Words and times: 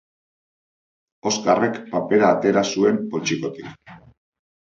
Oskarrek 1.31 1.77
papera 1.91 2.31
atera 2.37 2.65
zuen 2.71 2.99
poltsikotik. 3.13 3.95